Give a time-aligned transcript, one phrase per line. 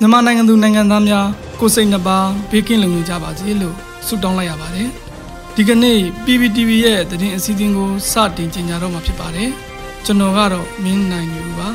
[0.00, 1.26] မြန်မာနိုင်ငံသူနိုင်ငံသားများ
[1.60, 2.18] ကိုစိတ်နှပါ
[2.50, 3.74] ဘေးကင်းလုံခြုံကြပါစေလို့
[4.06, 4.88] ဆုတောင်းလိုက်ရပါတယ်
[5.56, 9.50] ဒီကနေ့ PPTV ရဲ့သတင်းအစီအစဉ်ကိုစတင်ကြေညာတော့မှာဖြစ်ပါတယ်
[10.04, 11.68] ကျွန်တော်ကတော့မင်းနိုင်ယူပါ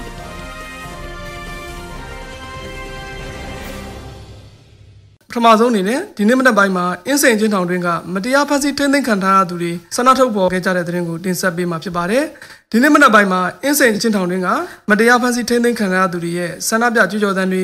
[5.30, 12.24] ပထမဆုံးအနေနဲ့ဒီနေ့မနက်ပိုင်းမှာအင်းစိန်ချင်းထောင်တွင်ကမတရားဖမ်းဆီးထိန်းသိမ်းခံထားရသူတွေဆန္ဒထုတ်ပေါ်ခဲ့ကြတဲ့သတင်းကိုတင်ဆက်ပေးမှာဖြစ်ပါတယ်။
[12.72, 14.50] ဒီနေ့မနက်ပိုင်းမှာအင်းစိန်ချင်းထောင်တွင်က
[14.90, 17.64] မတရားဖမ်းဆီးထိန်းသိမ်းခံထားရသူတွေရဲ့ဆန္ဒပြကြွကြော်သံတွေ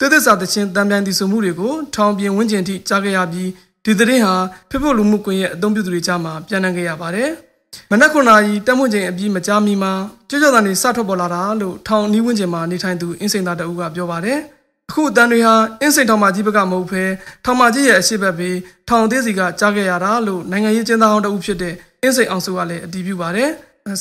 [0.00, 3.48] တည်တည်စာတချင်းတံပြန်တီဆိုမှုတွေကိုထောင်ပြင်ဝန်းကျင်ထိကြားခဲ့ရပြီး
[3.84, 4.34] ဒီသတင်းဟာ
[4.70, 7.30] ဖိဖို့လူမှုကွန်ရက်အသုံးပြုသူတွေကြားမှာပြန်နှံ့ခဲ့ရပါတယ်။
[7.90, 9.92] မနက်9နာရီတက်မွင့်ချိန်အပြီးမကြားမီမှာ
[10.28, 14.38] ကြွကြော်သံတွေစထွက်ပေါ်လာတာလို့ထောင်နီးဝန်းကျင်မှာနေထိုင်သူအင်းစိန်သားတအူးကပြောပါတယ်။
[14.90, 17.04] အခုအတန်းတွေဟာအင်းစိန်ထောင်မကြီးဘက်ကမဟုတ်ဘဲ
[17.44, 18.56] ထောင်မကြီးရဲ့အရှိတ်ဘက်ပြီး
[18.88, 23.50] ထောင်သေးစီကကြားခဲ့ရတာလို့နိုင်ငံရေးကျင်းသားဟောင်းတဦးဖြစ်တဲ့အင်းစိန်အောင်စုကလည်းအတည်ပြုပါတယ်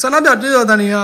[0.02, 1.04] ဆန္ဒပြတွေ့ရတဲ့နေဟာ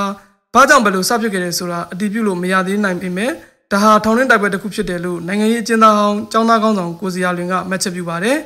[0.54, 3.32] ဘာကြောင့်ဘယ်လိုစဖြစ်ခဲ့တယ်ဆိုတာအတည်ပြုလို့မရသေးနိုင်ပေမဲ့
[3.76, 8.38] ဒါဟာထောင်ရင်းတိုက်ပွဲတစ်ခုဖြစ်တယ်လို့နိုင်ငံရေးအကျဉ်းသားဟောင်းចောင်းသားကောင်းဆောင်ကိုစီယာလွင်ကမှတ်ချက်ပြုပါတယ်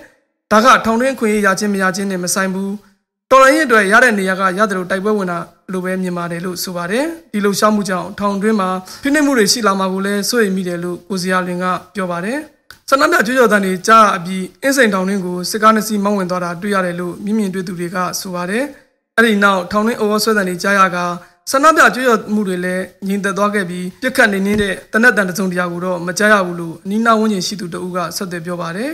[0.51, 2.73] ဒါကထောင်ရင်းခွင့်ရရချင်းမရချင်းနဲ့မဆိုင်ဘူး
[3.31, 5.39] တော်လိုင်းရဲ့အတွက်ရတဲ့နေရာကရတယ်လို့တိုက်ပွဲဝင်တာ
[5.71, 8.69] လိုပဲမြင်ပါတယ်လို့ဆိုပါတယ်ဒီလိုရှောက်မှုကြောင့်ထောင်တွင်းမှာ
[9.03, 12.39] ဖိနှိပ်မှုတွေရှိလာမှာကိုလည်းစိုးရိမ်မိတယ်လို့ကိုစရာလင်ကပြောပါတယ်
[12.89, 18.63] ဆန္ဒပြကြွကြော်တန်တွေကြားအပြီးအင်းစိန်ထောင်တွင်းကိုစစ်ကားနှစ်စီးမောင်းဝင်သွားတာတွေ့ရတယ်လို့မြင်မြင်တွေ့သူတွေကဆိုပါတယ်
[19.15, 20.97] အဲ့ဒီနောက်ထောင်တွင်းအိုဝါဆွဲတန်တွေကြားရက
[21.51, 28.91] ဆန္ဒပြကြွကြော်မှုတွေလည်းငြိမ်သက်သွားခဲ့ပြီးပြစ်ခတ်နေနေတဲ့တနက်တန်တစုံတရာကိုတော့မကြားရဘူးလို့အနီးနားဝန်းကျင်ရှိသူတအုပ်ကဆက်သွယ်ပြောပါတယ်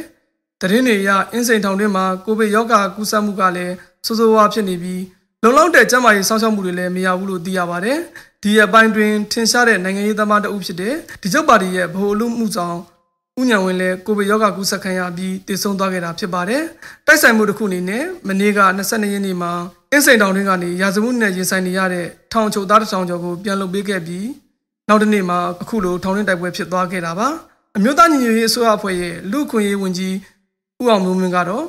[0.62, 3.74] တရင်တွေအရအင်းစိန်ထောင်တွင်းမှာကိုဗစ်ရောဂါကူးစက်မှုကလည်း
[4.06, 5.04] ဆိုးဆိုးဝါးဖြစ်နေပြီး
[5.44, 7.98] လုံလောက်တဲ့ကျန်းမာရေးစောင့်ရှောက်မှုတွေလည်းမရဘူးလို့သိရပါတယ်။
[8.44, 12.78] ဒီအပိုင်းတွင်ထင်ရှားတဲ့နိုင်ငံရေးသမားတအုပ်ဖြစ်တဲ့ဒီချုပ်ပါတီရဲ့ဗဟိုအလုပ်မှုဆောင်
[13.40, 16.62] ဦးညံဝင်းလည်းကိုဗစ်ရောဂါကူးစက်ခံရပြီးတည်ဆုံသွားခဲ့တာဖြစ်ပါတယ်။
[17.08, 19.54] တိုက်ဆိုင်မှုတစ်ခုအနေနဲ့မနေ့က22ရက်နေ့မှာ
[19.96, 24.28] အင်းစိန်တောင်တွင်းကနေရာဇဝတ်နဲ့ရင်ဆိုင်နေရတဲ့ထောင်ချုပ်သားတစ်ထောင်ကျော်ကိုပြန်လုပ်ပေးခဲ့ပြီး
[24.90, 27.28] နောက်တစ်နေ့မှာအခုလိုထောင်တွင်းတိုက်ပွဲဖြစ်သွားခဲ့တာပါ။
[27.78, 30.16] အမျိုးသားညီညွတ်ရေးအစိုးရအဖွဲ့ရဲ့လူခွင့်ရေးဝန်ကြီး
[30.82, 31.66] ဦးအောင်မျိုးမင်းကတော့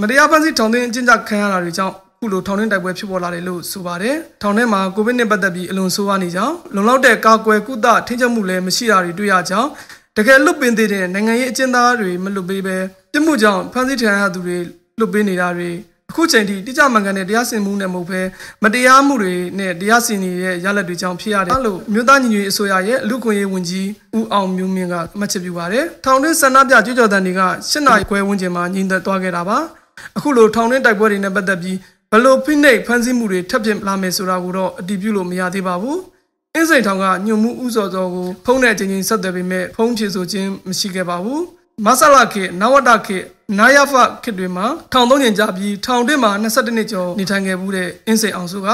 [0.00, 9.68] မတရားဖန်ဆီးထောင်သွင်းအကျဉ်းချခံရတာတွေကြောင့်ခုလိုထောင်ထဲတိုက်ပွဲဖြစ်ပေါ်လာတယ်လို့ဆိုပါတယ်။ထောင်ထဲမှာကိုဗစ်နဲ့ပတ်သက်ပြီးအလွန်ဆိုးဝါးနေကြောင်းလုံလောက်တဲ့ကာကွယ်ကုသထိန်းချုပ်မှုလည်းမရှိတာတွေတွေ့ရကြောင်း
[10.16, 12.76] တကယ်လွတ်ပင်သေးတဲ့နိုင်ငံရေးအကျဉ်းသားတွေမလွတ်ပေးပဲ
[13.12, 14.58] ပြစ်မှုကြောင့်ဖမ်းဆီးထန်ရသူတွေ
[14.98, 15.70] လွတ်ပေးနေတာတွေ
[16.12, 18.20] အခုချိန်ထိတိကျမှန်ကန်တဲ့တရားစင်မှုနဲ့မဟုတ်ဘဲ
[18.62, 29.58] မတရားမှုတွေနဲ့တရားစင်နေတဲ့ရလဒ်တွေကြောင့်ဖြစ်ရတယ်လို့မြို့သားညီညွတ်ရေးအစိုးရရဲ့လူခွင့်ရေးဝန်ကြီးဦးအောင်မျိုးမင်းကမှတ်ချက်ပြုပါတယ်။ထောင်တွင်းဆန္ဒပြကြွကြော်တန်တွေက၈နိုင်ခွဲဝန်းကျင်မှာညီသက်သွားခဲ့တာပါ။
[30.16, 31.76] အခုလိုထောင်တွင်းတိုက်ပွဲတွေနဲ့ပတ်သက်ပြီး
[32.12, 35.98] ဘလို့ဖိနှိပ်ဖမ်းဆီးမှုတွေထပ်ဖြစ်လာမယ်ဆိုတာကိုတော့အတည်ပြုလို့မရသေးပါဘူး။
[36.54, 41.40] အင်းစိန်ထောင်ကညွန်မှုဥစော်စောကိုဖုံးတဲ့အချိန်ချင်းဆက်သွယ်ပေမဲ့ဖုံးဖြေဆိုခြင်းမရှိခဲ့ပါဘူး။
[41.86, 43.18] မဆလာခေနဝတခေ
[43.58, 48.68] နာယဖခေတွေမှာထောင်သုံးညင်ကြပြီးထောင်တွင်းမှာ22နှစ်ကျော်နေထိုင်ခဲ့မှုတဲ့အင်းစိန်အောင်စုက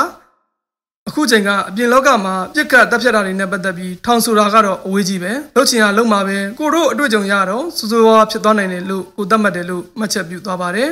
[1.08, 10.90] အခုချိန်ကအပြင်လောကမှာပြစ်ခတ်တပ်ဖြတ်တာတွေနဲ့ပတ်သက်ပြီးထောင်ဆိုတာကတော့အဝေးကြီးပဲလှုပ်ချင်ရလုံမှာပဲကိုတို့အတွေ့အကြုံရတော့စူးစူးဝါးဖြစ်သွားနိုင်တယ်လို့ကိုသတ်မှတ်တယ်လို့မှတ်ချက်ပြုသွားပါတယ်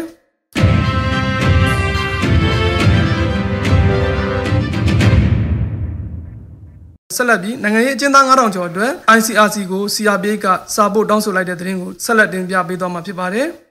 [7.17, 13.49] ဆက်လက်ပြီးနိုင်ငံရေးအကျဉ်းသား9000ကျော်အတွက် ICRC ကို CRPH ကစာပို့တောင်းဆိုလိုက်တဲ့သတင်းကိုဆက်လက်တင်ပြပေးသွားမှာဖြစ်ပါတယ်။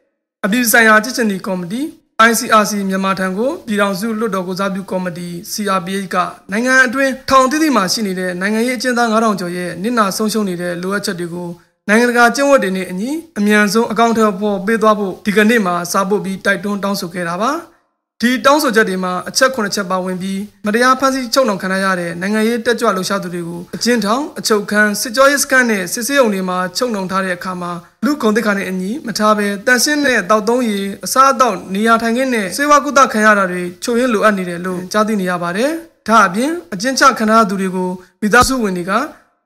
[0.45, 1.81] အပြည်ဆိုင်ရာကြည်ချင်ဒီကော်မတီ
[2.29, 6.15] ICRC မြန်မာထံကိုပြည်ထောင်စုလွှတ်တော်ကိုစားပြုကော်မတီ CRPH က
[6.51, 11.49] နိုင်ငံအတွင်းထောင်သီးသီးမှာရှိနေတဲ့နိုင်ငံရေးအကျဉ်းသား9000ကျော်ရဲ့နစ်နာဆုံးရှုံးနေတဲ့လိုအပ်ချက်တွေကို
[11.87, 17.51] နိုင်ငံတကာကျင့်ဝတ်တွေနဲ့အညီအမြန်ဆုံးအကောင့်ထဲပေါ်ပေးသွားဖို့ဒီကနေ့မှာစာပို့ပြီးတိုက်တွန်းတောင်းဆိုခဲ့တာပါ။
[18.21, 27.71] ဒီတောင်းဆိုချက်တွေမှာအချက်9ချက်ပါဝင်ပြီးမတရားဖမ်းဆီးချုပ်နှောင်ခံရတဲ့နိုင်ငံရေးတက်ကြွလှုပ်ရှားသူတွေကိုအကျဉ်းထောင်အချုပ်ခန်းစစ်ကြောရေးစခန်းနဲ့စစ်ဆေးရုံတွေမှာချုပ်နှောင်ထားတဲ့အခါမှာ
[28.05, 35.71] လူကုန်တိတ်ခါနဲ့အညီမထားဘဲတန်ရှင်းတဲ့တောက်သုံးရည်အစားအသောက်နေရာထိုင်ခင်းနဲ့စေဝါကုသခံရတာတွေချုပ်ရင်းလိုအပ်နေတယ်လို့ကြားသိနေရပါတယ်။
[36.07, 37.89] ဒါအပြင်အကျဉ်းချခံရသူတွေကို
[38.21, 38.91] မိသားစုဝင်တွေက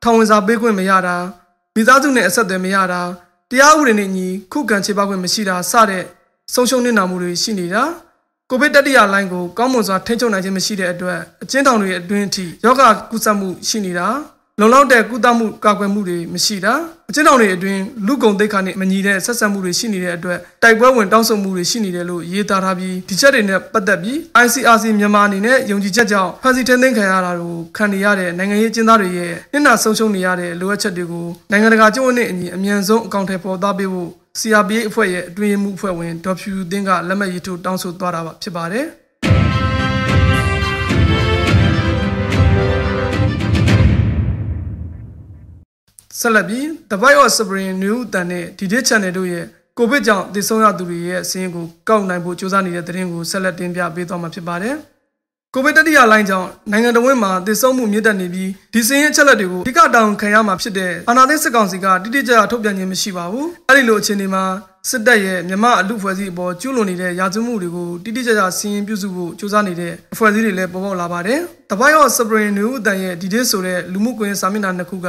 [0.03, 1.17] ထောင်ဝင်စာပေးခွင့်မရတာ
[1.75, 3.01] မိသားစုနဲ့အဆက်အသွယ်မရတာ
[3.51, 6.03] တရားဥပဒေနဲ့ညီခုခံချေပခွင့်မရှိတာစတဲ့
[6.53, 7.83] ဆုံးရှုံးနေတာမှုတွေရှိနေတာ။
[8.49, 12.81] ကိုဗစ်တတိယလိုင်းကိုကောင်းမွန်စွာထိန်းချုပ်နိုင်ခြင်းမရှိတဲ့အတွက်အကျဉ်းထောင်တွေအတွင်းအထိယောဂ
[13.11, 14.07] ကုသမှုရှိနေတာ
[14.61, 16.73] လုံလောက်တဲ့ကုသမှုကာကွယ်မှုတွေမရှိတာ
[17.09, 34.09] အကျဉ်းထောင်တွေအတွင်းလူကုန်သိက္ခာနဲ့မညီတဲ့ဆက်ဆံမှုတွေရှိနေတဲ့အတွက်တိုက်ပွဲဝင်တောင်းဆိုမှုတွေရှိနေတယ်လို့ရေးသားထားပြီးဒီချက်တွေနဲ့ပတ်သက်ပြီး ICRC မြန်မာအနေနဲ့ယုံကြည်ချက်ကြောင့်ဖန်စီထင်းသိမ်းခံရတာကိုခံနေရတဲ့နိုင်ငံရေးကျင်းသားတွေရဲ့နှိမ့်နာဆုံးရှုံးနေရတဲ့လိုအပ်ချက်တွေကိုနိုင်ငံတကာကျင့်ဝတ်နဲ့အညီအမြန်ဆုံးအကောင့်ထဲပေါ်သားပေးဖို့
[34.39, 38.85] CRPA အဖွဲ့ရဲ့အတွင်းမှုအဖွဲ့ဝင်ဒေါ်ဖြူသင်းကလက်မှတ်ရေးထိုးတောင်းဆိုသွားတာဖြစ်ပါတယ်
[46.21, 49.45] ဆက်လက်ပြီး The Voice of Spring New တန်နဲ့ DD Channel တို့ရဲ့
[49.77, 54.75] ကိုဗစ်ကြောင့်တည်ဆုံရသူတွေရဲ့အစင်းကိုကောက်နိုင်ဖို့စ조사နေတဲ့သတင်းကိုဆက်လက်တင်ပြပေးသွားမှာဖြစ်ပါတယ်
[55.53, 64.43] ကိုဗစ်တတိယလိုင်းကြောင့်နိုင်ငံတော်ဝန်မှတည်ဆုံမှုမြင့်တက်နေပြီးဒီစင်းရဲ့အချက်လက်တွေကိုအဓိကတောင်းခံရမှာဖြစ်တဲ့အာဏာသိမ်းစစ်ကောင်စီကတိတိကျကျထုတ်ပြန်ခြင်းမရှိပါဘူး။အဲဒီလိုအခြေအနေမှာ
[64.89, 71.39] စစ်တပ်ရဲ့မြမအလူဖွဲ့စည်းအပေါ်ကျူးလွန်နေတဲ့ရာဇဝမှုတွေကိုတိတိကျကျစီရင်ပြုစုဖို့ကြိုးစားနေတဲ့အဖွဲ့အစည်းတွေလည်းပေါ်ပေါက်လာပါတယ်။
[71.71, 75.07] တပိုင်းရောစပရင်နူအတန်ရဲ့ဒီဒေးဆိုတဲ့လူမှုကွန်ရက်စာမျက်နှာနှစ်ခုက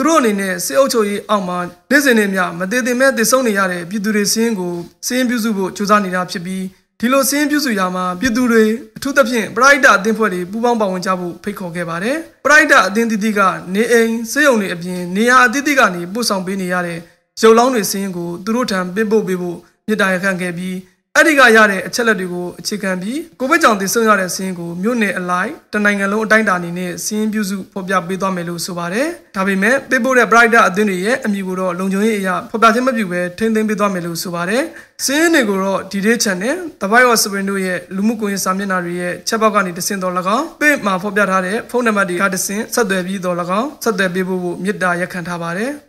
[0.00, 1.58] သူတို့အနေနဲ့စစ်အုပ်ချုပ်ရေးအောက်မှာ
[1.90, 4.74] နေ့စဉ်နဲ့မျှမတည်တည်မဲ့တည်ဆုံနေရတဲ့ပြည်သူတွေစင်းကို
[5.06, 6.64] စင်းပြုစုဖို့ကြိုးစားနေတာဖြစ်ပြီး
[7.00, 8.64] ဒီလိုစင်းပြုစုရာမှာပြည်သူတွေ
[8.96, 13.40] အထူးသဖြင့်ပရိုက်တာအသင်းဖွဲ့တွေပူးပေါင်းပါဝင်ကြဖို့ဖိတ်ခေါ်ခဲ့ပါတယ်။ပရိုက်တာအသင်းတီတီက
[13.74, 16.98] နေအိမ်စေယုံတွေအပြင်နေရာအသီးသီးကနေပို့ဆောင်ပေးနေရတဲ့
[17.42, 20.76] ရုပ်လောင်းတွေစင်းကိုသူတို့ထံပေးပို့ပေးဖို့မြစ်တာရခံခဲ့ပြီး
[21.16, 34.62] အဲ့ဒီကရတဲ့အချက်လက်တွေကိုအခြေခံပြီးကိုဗစ်ကြောင့်တည်ဆုံရတဲ့စီးရင်ကိုမြို့နယ်အလိုက်တနိုင်ငံလုံးအတိုင်းအတာအနေနဲ့စီးရင်ပြုစုဖော်ပြပေးသွားမယ်လို့ဆိုပါတယ်။ဒါပေမဲ့ပေးပို့တဲ့ provider အသင်းတွေရဲ့အမည်ကိုတော့လုံခြုံရေးအရာဖော်ပြခြင်းမပြုဘဲထိန်းသိမ်းပေးသွားမယ်လို့ဆိုပါတယ်။
[35.04, 45.70] စီးရင်တွေကိုတော့ DD Channel, The Voice of Spring တို့ရဲ့လူမှုကွန်ရက်စာမျက်နှာတွေရဲ့ချက်ပေါက်ကနေတဆင့်တော်၎င်းပေးမှာဖော်ပြထားတဲ့ဖုန်းနံပါတ်တွေကတဆင့်ဆက်သွယ်ပြီးတော်၎င်းဆက်သွယ်ပေးဖို့မြစ်တာရက်ခံထားပါတယ်။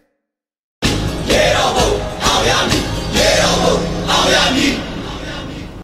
[1.32, 2.80] Yeah, oh, oh, oh, yeah, me.
[3.18, 4.91] Yeah, oh, oh, oh, yeah, me.